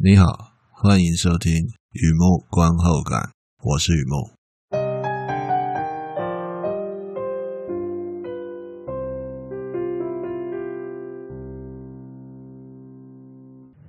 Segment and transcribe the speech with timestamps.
[0.00, 3.32] 你好，欢迎收听雨木观后感，
[3.64, 4.30] 我是雨木。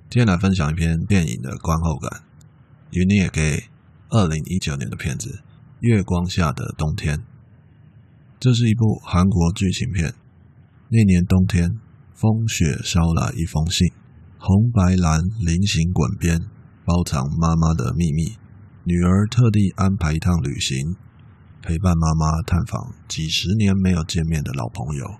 [0.08, 2.24] 今天来分享一篇电影的观后感，
[2.90, 3.62] 与你也给
[4.08, 5.30] 二零一九年的片子
[5.78, 7.18] 《月光下的冬天》。
[8.40, 10.12] 这是一部韩国剧情片。
[10.88, 11.78] 那年冬天，
[12.12, 13.92] 风雪捎来一封信，
[14.42, 16.40] 红白蓝菱形滚边，
[16.86, 18.38] 包藏妈妈的秘密。
[18.84, 20.96] 女儿特地安排一趟旅行，
[21.60, 25.18] 陪伴妈妈探访几十年没有见面的老朋友。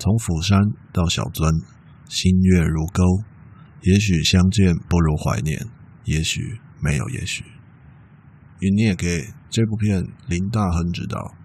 [0.00, 0.58] 从釜山
[0.92, 1.62] 到小樽，
[2.08, 3.22] 心月如钩。
[3.82, 5.64] 也许相见不如怀念，
[6.04, 7.44] 也许没有也许。
[8.58, 11.36] 与你也给这部片林大亨执导，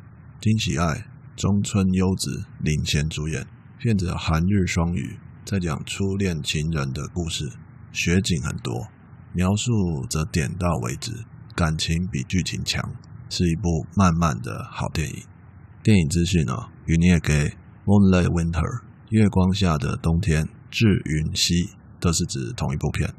[0.41, 1.05] 金喜爱。
[1.35, 3.45] 中村优子领衔主演，
[3.79, 7.51] 片子韩日双语，在讲初恋情人的故事，
[7.91, 8.87] 雪景很多，
[9.33, 9.71] 描述
[10.09, 11.11] 则点到为止，
[11.55, 12.81] 感情比剧情强，
[13.29, 15.15] 是一部慢慢的好电影。
[15.83, 16.53] 电影资讯呢，
[16.85, 17.33] 与你也给
[17.85, 23.13] Moonlight Winter 月光下的冬天，智云熙，都是指同一部片。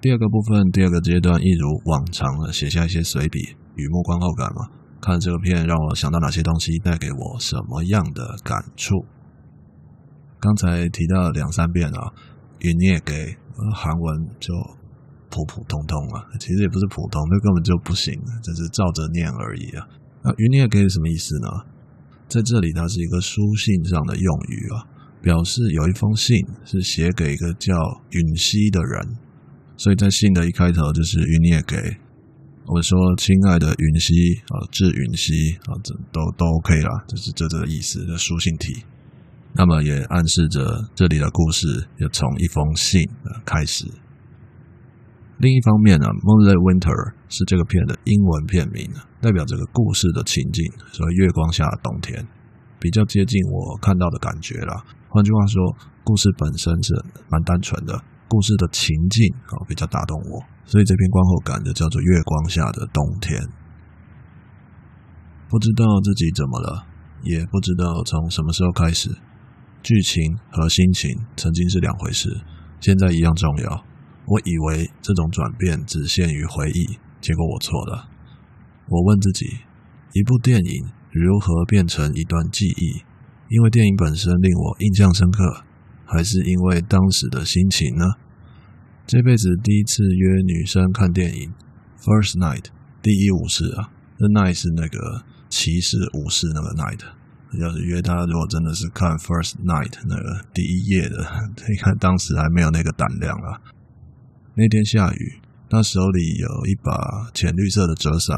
[0.00, 4.79] 第二个部分，第二个阶段，一如往常的写下一些随笔，雨木观后感嘛。
[5.00, 9.04] 看这个片让我想到哪些东西，带给我什么样的感触？
[10.38, 12.12] 刚才提到两三遍啊，
[12.60, 13.36] 云你也给
[13.74, 14.54] 韩文就
[15.30, 19.86] 普普通通啊，其实也不是普通，那根本就不行，只是照着念而已啊。
[20.22, 21.48] 那与你也给什么意思呢？
[22.28, 24.86] 在这里，它是一个书信上的用语啊，
[25.22, 27.74] 表示有一封信是写给一个叫
[28.10, 29.18] 允熙的人。
[29.76, 31.76] 所以在信的一开头就是云你也给
[32.72, 34.14] 我说，亲爱的云溪
[34.46, 38.84] 啊，致云溪啊，这都都 OK 啦，就是这这个意思的书信体。
[39.54, 41.66] 那么也暗示着这里的故事
[41.98, 43.02] 要从一封信
[43.44, 43.84] 开始。
[45.38, 46.94] 另一方面呢，《Moonlight Winter》
[47.28, 48.88] 是这个片的英文片名，
[49.20, 52.24] 代表这个故事的情境，所以月光下的冬天
[52.78, 54.84] 比较接近我看到的感觉啦。
[55.08, 55.58] 换句话说，
[56.04, 56.94] 故事本身是
[57.28, 58.00] 蛮单纯的。
[58.30, 63.42] 故事的情境啊，比较打动我，所以这篇观后感就叫做《月光下的冬天》。
[65.50, 66.86] 不知道自己怎么了，
[67.24, 69.10] 也不知道从什么时候开始，
[69.82, 72.30] 剧情和心情曾经是两回事，
[72.78, 73.84] 现在一样重要。
[74.26, 78.06] 我以为这种转变只限于回忆，结果我错了。
[78.86, 79.46] 我问自己，
[80.14, 83.02] 一部电影如何变成一段记忆？
[83.48, 85.64] 因为电影本身令我印象深刻。
[86.10, 88.04] 还是因为当时的心情呢？
[89.06, 91.52] 这辈子第一次约女生看电影
[92.02, 92.66] ，First Night，
[93.00, 97.00] 第一武士啊，那 Night 是那个骑士武士那个 Night。
[97.58, 101.18] 要是约她，如果真的是看 First Night 那个第一夜的，
[101.68, 103.58] 你看当时还没有那个胆量啊。
[104.54, 108.36] 那天下雨，她手里有一把浅绿色的折伞，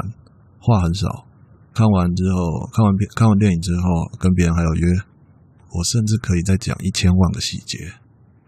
[0.59, 1.27] 话很少。
[1.73, 5.12] 看完之后，看完片，看完电影之后，跟别人还有约。
[5.73, 7.93] 我甚至可以再讲一千万个细节，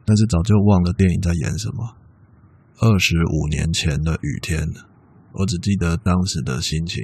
[0.06, 1.98] 但是早就忘了电影在演什么。
[2.80, 4.68] 二十五年前的雨天，
[5.34, 7.04] 我只记得当时的心情。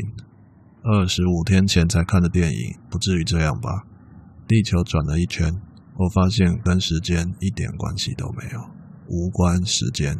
[0.83, 3.85] 二十五天前才看的电影，不至于这样吧？
[4.47, 5.51] 地球转了一圈，
[5.97, 8.59] 我发现跟时间一点关系都没有，
[9.07, 10.17] 无关时间。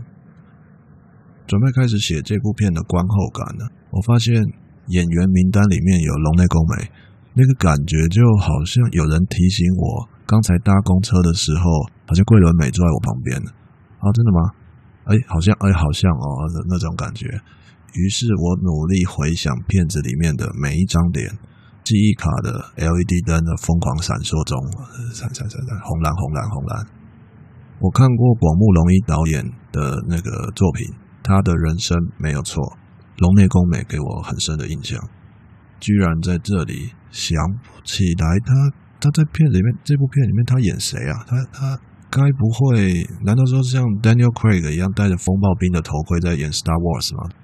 [1.46, 4.34] 准备开始写这部片的观后感了，我发现
[4.88, 6.90] 演员名单里面有龙内恭美。
[7.34, 11.64] 那个感觉就好像有人提醒我，刚才搭公车的时候，
[12.06, 13.38] 好像桂纶镁坐在我旁边。
[14.00, 14.40] 啊，真的吗？
[15.06, 16.26] 哎，好像，哎，好像哦，
[16.68, 17.28] 那种感觉。
[17.94, 21.28] 于是我努力回想片子里面的每一张脸，
[21.84, 24.58] 记忆卡的 LED 灯的疯狂闪烁中，
[25.14, 26.88] 闪闪闪闪，红蓝红蓝红蓝。
[27.80, 30.86] 我看过广木隆一导演的那个作品，
[31.24, 32.78] 他的人生没有错，
[33.18, 35.00] 龙内恭美给我很深的印象。
[35.82, 37.36] 居然在这里想
[37.66, 38.54] 不起来他，
[39.02, 41.26] 他在片子里面这部片里面他演谁啊？
[41.28, 41.80] 他他
[42.10, 47.36] 该不会难道说是像 Daniel Craig 一样戴着风暴兵的头盔在演 Star Wars 吗？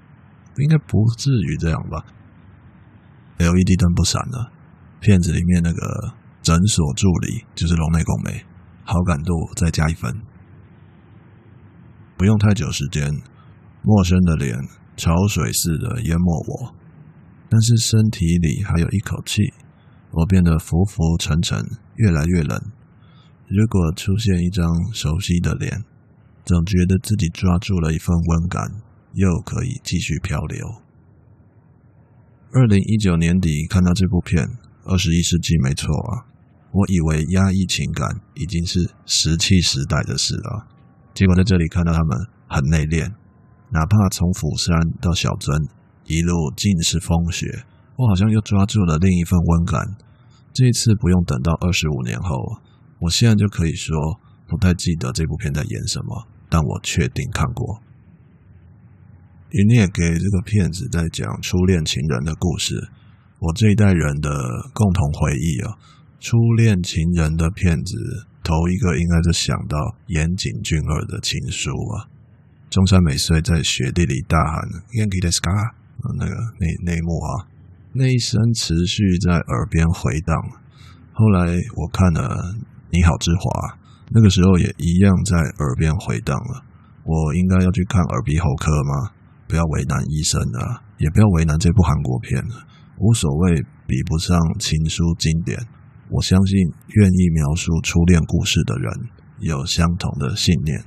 [0.58, 2.04] 应该不至于这样吧
[3.38, 4.52] ？LED 灯不闪了，
[5.00, 8.44] 片子里面那个诊所助理就是龙内恭美，
[8.84, 10.12] 好感度再加一分。
[12.16, 13.10] 不用太久时间，
[13.82, 14.56] 陌生的脸
[14.96, 16.77] 潮水似的淹没我。
[17.48, 19.52] 但是身体里还有一口气，
[20.10, 21.58] 我变得浮浮沉沉，
[21.96, 22.60] 越来越冷。
[23.48, 25.84] 如果出现一张熟悉的脸，
[26.44, 28.82] 总觉得自己抓住了一份温感，
[29.14, 30.82] 又可以继续漂流。
[32.52, 34.46] 二零一九年底看到这部片，
[34.84, 36.28] 二十一世纪没错啊。
[36.70, 40.66] 我以为压抑情感已经是石器时代的事了，
[41.14, 43.10] 结果在这里看到他们很内敛，
[43.70, 45.68] 哪怕从釜山到小樽
[46.07, 49.81] 一路尽是风雪，我好像又抓住了另一份温感。
[50.53, 52.57] 这一次不用等到二十五年后，
[52.99, 53.97] 我现在就可以说
[54.47, 57.81] 不太记得这部片在演什么，但我确定看过。
[59.49, 62.75] 云也给这个片子在讲初恋情人的故事，
[63.39, 64.29] 我这一代人的
[64.73, 65.77] 共同回忆啊。
[66.19, 67.95] 初恋情人的片子，
[68.43, 72.07] 头一个应该是想到岩井俊二的情书啊。
[72.69, 75.73] 中山美穗在雪地里大喊“元気ですか”，
[76.18, 77.46] 那个那那一幕啊，
[77.92, 80.36] 那一声持续在耳边回荡。
[81.12, 82.22] 后来我看了
[82.90, 83.42] 《你好，之华》，
[84.10, 86.64] 那个时候也一样在耳边回荡了。
[87.04, 89.12] 我应该要去看耳鼻喉科吗？
[89.48, 92.66] 不要为难医生啊，也不要为难这部韩国片了。
[92.98, 95.58] 无所谓，比不上情书经典。
[96.10, 96.56] 我相信，
[96.94, 98.92] 愿意描述初恋故事的人
[99.40, 100.78] 有相同的信念。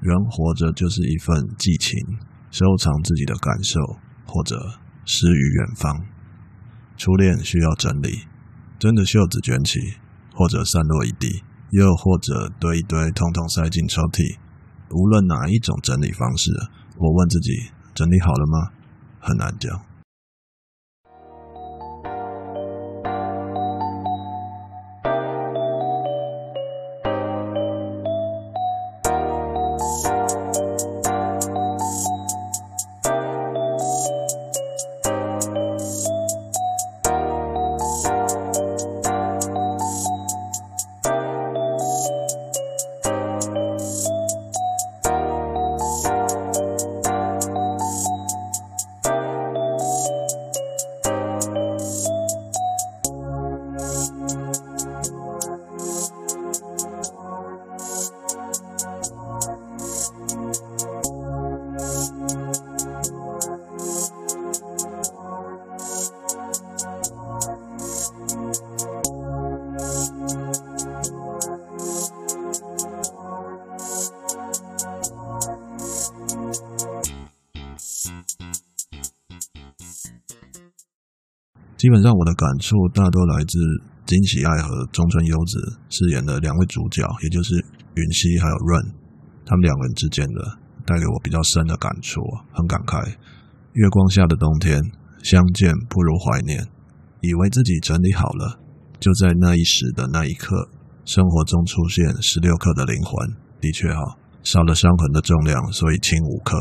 [0.00, 1.98] 人活着就是一份寄情，
[2.50, 3.80] 收藏自己的感受，
[4.26, 6.06] 或者诗与远方。
[6.96, 8.24] 初恋需要整理，
[8.78, 9.80] 真的袖子卷起，
[10.32, 14.38] 或者散落一地，又或者堆一堆，统统塞进抽屉。
[14.90, 16.50] 无论哪一种整理方式，
[16.96, 17.70] 我问自己。
[17.94, 18.70] 整理好了吗？
[19.20, 19.93] 很难讲。
[81.84, 83.58] 基本上我的感触大多来自
[84.06, 85.60] 金喜爱和中村优子
[85.90, 88.80] 饰演的两位主角，也就是允熙还有润，
[89.44, 90.40] 他们两人之间的
[90.86, 92.22] 带给我比较深的感触，
[92.54, 93.04] 很感慨。
[93.74, 94.80] 月光下的冬天，
[95.22, 96.66] 相见不如怀念。
[97.20, 98.58] 以为自己整理好了，
[98.98, 100.70] 就在那一时的那一刻，
[101.04, 103.28] 生活中出现十六克的灵魂，
[103.60, 104.00] 的确哈，
[104.42, 106.56] 少了伤痕的重量，所以轻五克。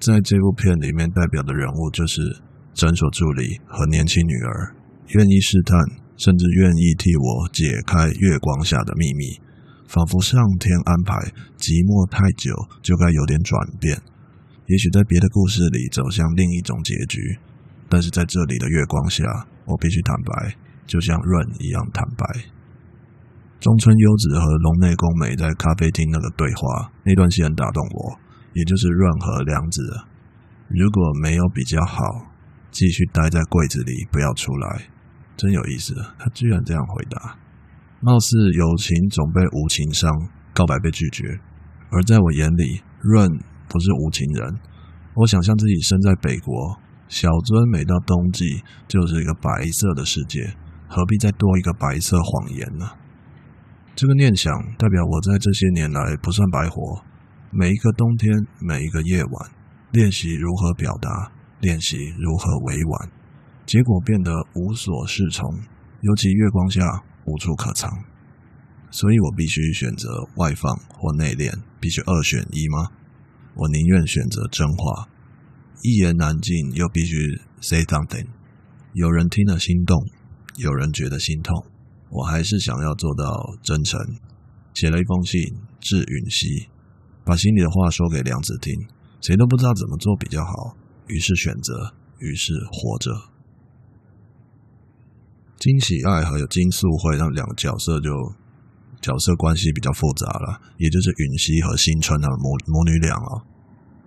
[0.00, 2.40] 在这部片里面代表的人物就是。
[2.76, 4.76] 诊所助理和年轻女儿
[5.16, 5.80] 愿意试探，
[6.18, 9.40] 甚至愿意替我解开月光下的秘密，
[9.88, 11.16] 仿佛上天安排
[11.56, 12.52] 寂寞太久
[12.84, 13.96] 就该有点转变。
[14.68, 17.16] 也许在别的故事里走向另一种结局，
[17.88, 19.24] 但是在这里的月光下，
[19.64, 20.52] 我必须坦白，
[20.84, 22.52] 就像润一样坦白。
[23.56, 28.20] 中村优子和龙内功美在咖啡厅那个对话，那段戏很打动我，
[28.52, 29.80] 也就是润和良子，
[30.68, 32.35] 如果没有比较好。
[32.70, 34.88] 继续待在柜子里，不要出来，
[35.36, 35.94] 真有意思。
[36.18, 37.38] 他居然这样回答，
[38.00, 40.10] 貌似有情总被无情伤，
[40.52, 41.40] 告白被拒绝。
[41.90, 43.30] 而在我眼里，润
[43.68, 44.58] 不是无情人。
[45.14, 50.54] 我想象自己身在北国，小樽每到冬季就是一个白色的世界，
[50.88, 52.90] 何必再多一个白色谎言呢？
[53.94, 57.02] 这个念想代表我在这些年来不算白活，
[57.50, 59.50] 每一个冬天，每一个夜晚，
[59.92, 61.32] 练习如何表达。
[61.60, 63.10] 练习如何委婉，
[63.64, 65.44] 结果变得无所适从，
[66.02, 67.90] 尤其月光下无处可藏。
[68.90, 72.90] 所以我必须选择外放或内敛，必须二选一吗？
[73.54, 75.08] 我宁愿选择真话，
[75.82, 78.26] 一言难尽，又必须 say something。
[78.92, 79.98] 有人听了心动，
[80.56, 81.66] 有人觉得心痛，
[82.10, 84.00] 我还是想要做到真诚。
[84.72, 85.40] 写了一封信
[85.80, 86.68] 致允熙，
[87.24, 88.72] 把心里的话说给梁子听，
[89.20, 90.76] 谁都不知道怎么做比较好。
[91.08, 93.10] 于是选择，于是活着。
[95.58, 98.10] 金喜爱还有金素慧他们两个角色就
[99.00, 103.42] 角色关系比较复杂了，也就是允熙和新春的母母女俩啊。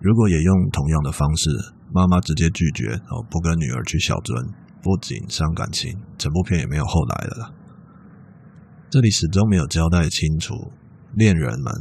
[0.00, 1.50] 如果也用同样的方式，
[1.92, 7.54] 妈妈直接拒绝哦，不跟女儿去小樽，不仅伤感情，整部片也没有后来的了。
[8.88, 10.54] 这里始终没有交代清楚
[11.14, 11.72] 恋人们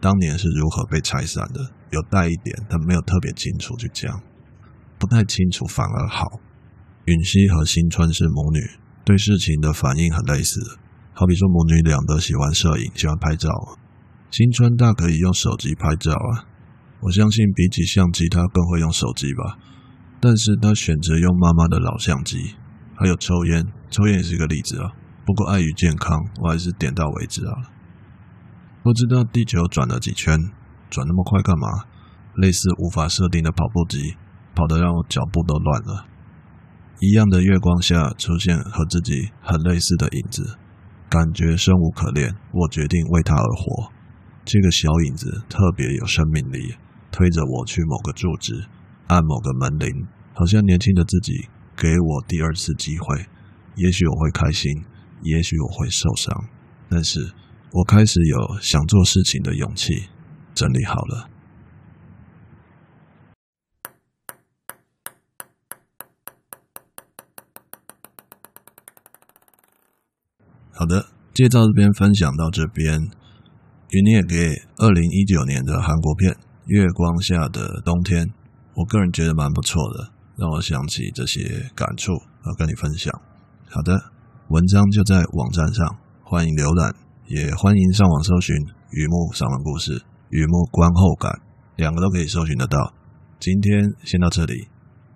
[0.00, 1.60] 当年是如何被拆散的，
[1.90, 4.20] 有带一点，但没有特别清楚去讲。
[5.02, 6.38] 不太清楚，反而好。
[7.06, 8.60] 允熙和新春是母女，
[9.04, 10.78] 对事情的反应很类似。
[11.12, 13.50] 好比说母女俩都喜欢摄影，喜欢拍照。
[14.30, 16.46] 新川大可以用手机拍照啊，
[17.00, 19.58] 我相信比起相机，他更会用手机吧。
[20.20, 22.54] 但是他选择用妈妈的老相机，
[22.94, 24.92] 还有抽烟，抽烟也是个例子啊。
[25.26, 27.52] 不过碍于健康，我还是点到为止啊。
[28.84, 30.38] 不知道地球转了几圈，
[30.88, 31.66] 转那么快干嘛？
[32.36, 34.14] 类似无法设定的跑步机，
[34.54, 36.06] 跑得让我脚步都乱了。
[37.00, 40.56] 一样的月光下出现和自己很类似的影子，
[41.10, 42.34] 感觉生无可恋。
[42.52, 43.92] 我决定为他而活。
[44.44, 46.76] 这个小影子特别有生命力，
[47.10, 48.66] 推着我去某个住址，
[49.08, 53.26] 按某个门铃，好像年轻的自己给我第二次机会。
[53.76, 54.70] 也许我会开心，
[55.22, 56.44] 也许我会受伤，
[56.88, 57.32] 但是
[57.72, 60.08] 我开始有想做事情的勇气。
[60.54, 61.28] 整理好了。
[70.74, 71.06] 好的，
[71.42, 73.10] 介绍这边分享到这边。
[73.90, 76.32] 云也给二零一九年的韩国片
[76.66, 78.24] 《月光下的冬天》，
[78.74, 82.12] 我个人觉得蛮不错的，让我想起这些感触，
[82.46, 83.12] 要跟你分享。
[83.68, 84.00] 好的，
[84.50, 86.94] 文章就在网站上，欢迎浏览，
[87.26, 88.54] 也欢迎上网搜寻
[88.94, 91.40] “雨木散文故事”“雨木观后感”，
[91.74, 92.94] 两个都可以搜寻得到。
[93.40, 94.68] 今天先到这里，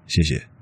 [0.09, 0.56] 谢谢。